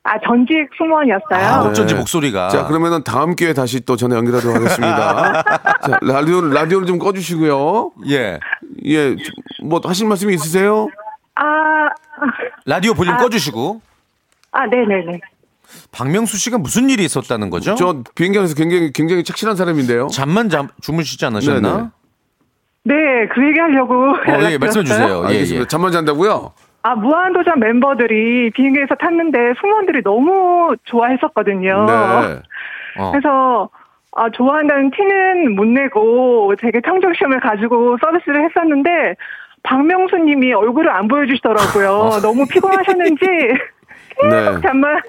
[0.03, 1.45] 아, 전직 승무원이었어요.
[1.47, 1.99] 아, 어쩐지 네.
[1.99, 2.49] 목소리가.
[2.49, 5.43] 자, 그러면은 다음 기회에 다시 또 전화 연결하도록 하겠습니다.
[5.86, 7.91] 자, 라디오, 라디오를 좀 꺼주시고요.
[8.10, 8.39] 예.
[8.86, 9.15] 예,
[9.63, 10.88] 뭐 하실 말씀이 있으세요?
[11.36, 11.89] 아,
[12.65, 13.82] 라디오 볼륨 꺼주시고.
[14.53, 15.19] 아, 네네네.
[15.91, 17.75] 박명수 씨가 무슨 일이 있었다는 거죠?
[17.75, 20.08] 저 비행기 안에서 굉장히, 굉장히 착실한 사람인데요.
[20.08, 21.75] 잠만 잠, 주무시지 않으셨나?
[21.77, 21.89] 네네.
[22.88, 24.12] 네, 그 얘기 하려고.
[24.12, 25.26] 어, 예, 말씀해 주세요.
[25.30, 25.39] 예.
[25.39, 25.65] 예.
[25.65, 26.54] 잠만 잔다고요?
[26.84, 31.86] 아, 무한도전 멤버들이 비행기에서 탔는데 승무원들이 너무 좋아했었거든요.
[31.86, 32.41] 네.
[32.97, 33.12] 어.
[33.12, 33.69] 그래서,
[34.15, 39.15] 아, 좋아한다는 티는 못 내고 되게 청정심을 가지고 서비스를 했었는데
[39.63, 42.19] 박명수 님이 얼굴을 안 보여주시더라고요.
[42.23, 43.26] 너무 피곤하셨는지
[44.30, 44.60] 네.
[44.62, 45.01] 정말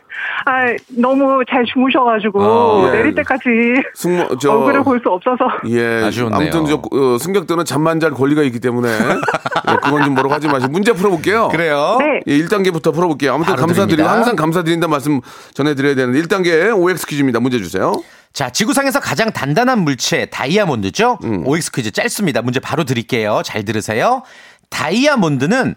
[0.44, 0.66] 아,
[0.96, 2.96] 너무 잘 주무셔가지고 어, 예.
[2.98, 3.48] 내릴 때까지
[3.94, 6.04] 승무 저 얼굴을 볼 수 없어서 예.
[6.04, 6.50] 아쉬웠네요.
[6.50, 8.88] 아무튼 저 어, 승객들은 잠만 잘 권리가 있기 때문에
[9.70, 11.48] 예, 그건 좀 뭐라고 하지 마시고 문제 풀어볼게요.
[11.48, 11.96] 그래요?
[12.00, 12.20] 네.
[12.26, 13.34] 예, 1단계부터 풀어볼게요.
[13.34, 14.12] 아무튼 감사드리고 드립니다.
[14.12, 15.20] 항상 감사드린다 말씀
[15.54, 17.40] 전해드려야 되는데 1단계 OX 퀴즈입니다.
[17.40, 17.92] 문제 주세요.
[18.32, 21.18] 자, 지구상에서 가장 단단한 물체 다이아몬드죠?
[21.24, 21.46] 음.
[21.46, 22.42] OX 퀴즈 짧습니다.
[22.42, 23.40] 문제 바로 드릴게요.
[23.44, 24.22] 잘 들으세요.
[24.70, 25.74] 다이아몬드는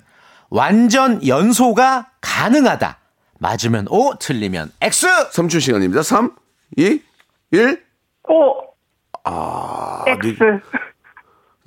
[0.49, 2.97] 완전 연소가 가능하다.
[3.45, 5.07] 맞으면 O, 틀리면 X.
[5.31, 6.03] 3초 시간입니다.
[6.03, 6.31] 3,
[6.77, 7.01] 2,
[7.51, 7.83] 1.
[8.29, 8.53] 오
[9.23, 10.35] 아, X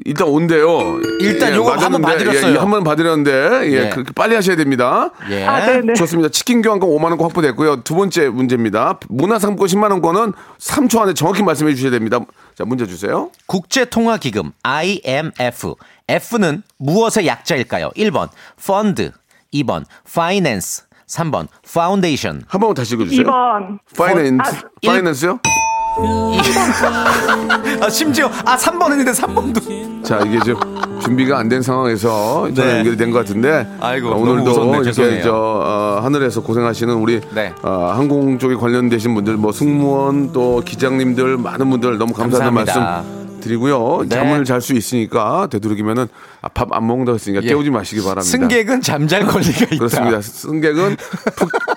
[0.05, 1.01] 일단 온대요.
[1.21, 2.55] 일단 요거 한번 봐드렸어요.
[2.55, 3.33] 예, 한번 봐드렸는데,
[3.67, 3.89] 예, 예.
[3.91, 5.11] 그렇게 빨리 하셔야 됩니다.
[5.31, 5.45] 예.
[5.45, 5.95] 아, 네네.
[5.95, 6.31] 좋습니다.
[6.31, 7.83] 치킨 교환권 5만 원권 확보됐고요.
[7.83, 8.99] 두 번째 문제입니다.
[9.09, 12.19] 문화상품권 10만 원권은 3초 안에 정확히 말씀해 주셔야 됩니다.
[12.57, 13.31] 자, 문제 주세요.
[13.47, 15.75] 국제통화기금 IMF.
[16.09, 17.91] F는 무엇의 약자일까요?
[17.97, 18.29] 1번
[18.65, 19.13] fund,
[19.55, 22.43] 2번 finance, 3번 파운데이션.
[22.47, 23.25] 한 번만 다시 읽어주세요.
[23.27, 25.39] 2번 finance, 아, finance요?
[27.81, 30.57] 아, 심지어 아 3번 했는데 3번도 자, 이게 좀
[31.01, 32.79] 준비가 안 된 상황에서 전화 네.
[32.79, 33.67] 연결이 된것 같은데.
[33.81, 34.83] 아이고, 어, 오늘도.
[34.83, 35.23] 이렇게.
[35.23, 37.53] 저 어, 하늘에서 고생하시는 우리 네.
[37.63, 42.91] 어, 항공 쪽에 관련되신 분들, 뭐 승무원 또 기장님들 많은 분들 너무 감사하다는 감사합니다.
[42.91, 44.07] 말씀 드리고요.
[44.09, 44.17] 네.
[44.17, 46.09] 잠을 잘 수 있으니까 되도록이면은
[46.43, 47.49] 아, 밥안 먹는다고 했으니까 예.
[47.49, 48.23] 깨우지 마시기 바랍니다.
[48.23, 49.77] 승객은 잠잘 권리가 있다.
[49.77, 50.21] 그렇습니다.
[50.23, 50.97] 승객은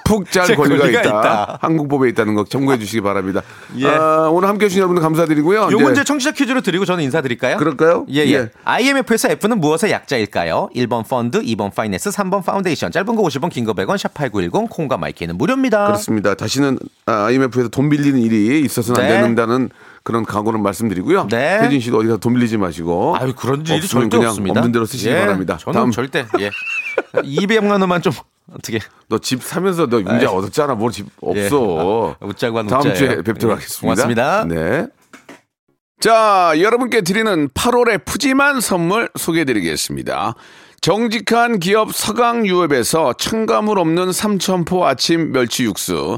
[0.06, 1.10] 푹 잘잘 권리가, 권리가 있다.
[1.10, 1.58] 있다.
[1.62, 3.41] 한국법에 있다는 거 참고해 주시기 바랍니다.
[3.77, 3.88] 예.
[3.88, 5.69] 아, 오늘 함께 해주신 여러분들 감사드리고요.
[5.71, 7.58] 요 문제 청취자 퀴즈로 드리고 저는 인사드릴까요?
[7.58, 8.06] 그럴까요?
[8.10, 8.32] 예, 예.
[8.34, 8.49] 예.
[8.63, 10.69] IMF에서 F는 무엇의 약자일까요?
[10.75, 12.91] 1번 fund, 2번 finance, 3번 파운데이션.
[12.91, 15.88] 짧은 거 50원, 긴 거 100원, 샵8910, 콩과 마이케이는 무료입니다.
[15.88, 16.34] 그렇습니다.
[16.36, 19.17] 다시는 아, IMF에서 돈 빌리는 일이 있어서는 네.
[19.17, 19.69] 안 된다는
[20.08, 21.28] 그런 각오를 말씀드리고요.
[21.30, 21.60] 네.
[21.60, 23.17] 혜진 씨도 어디서 돈 빌리지 마시고.
[23.20, 24.62] 아유, 그런 일이 절대 그냥 없습니다.
[24.62, 25.58] 없는 대로 쓰시기 예, 바랍니다.
[25.60, 26.50] 저는 다음 절대, 예.
[27.12, 28.13] 200만 원만 좀,
[28.54, 28.80] 어떻게.
[29.10, 30.32] 너 집 사면서 너 융자.
[30.32, 30.76] 얻었잖아.
[30.76, 32.15] 뭘 집 없어.
[32.22, 32.24] 예.
[32.24, 32.96] 아, 웃자고 한 다음 웃자예요.
[32.96, 33.54] 주에 뵙도록 예.
[33.56, 33.82] 하겠습니다.
[33.82, 34.46] 고맙습니다.
[34.46, 34.88] 네.
[36.00, 40.36] 자, 여러분께 드리는 8월의 푸짐한 선물 소개해드리겠습니다.
[40.80, 46.17] 정직한 기업 서강유업에서 첨가물 없는 삼천포 아침 멸치 육수,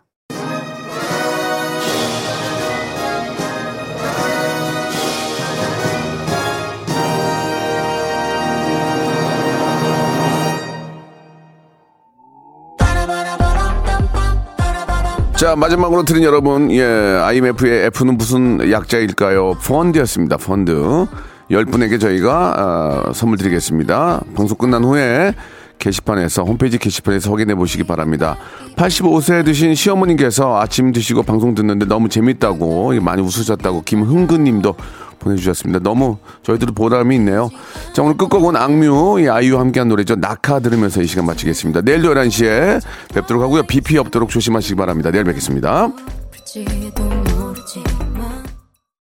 [15.41, 19.55] 자, 마지막으로 드린 여러분, 예, IMF의 F는 무슨 약자일까요?
[19.55, 21.07] 펀드였습니다, 펀드.
[21.49, 24.21] 10분에게 저희가, 아, 선물 드리겠습니다.
[24.35, 25.33] 방송 끝난 후에
[25.79, 28.37] 게시판에서, 홈페이지 게시판에서 확인해 보시기 바랍니다.
[28.75, 34.75] 85세 드신 시어머님께서 아침 드시고 방송 듣는데 너무 재밌다고, 많이 웃으셨다고, 김흥근 님도
[35.21, 35.79] 보내주셨습니다.
[35.79, 37.49] 너무 저희들도 보람이 있네요.
[37.93, 40.15] 자, 오늘 끝곡은 악뮤, 이 아이유와 함께한 노래죠.
[40.15, 41.81] 낙하 들으면서 이 시간 마치겠습니다.
[41.81, 42.81] 내일도 11시에
[43.13, 43.63] 뵙도록 하고요.
[43.63, 45.11] 비피 없도록 조심하시기 바랍니다.
[45.11, 45.89] 내일 뵙겠습니다.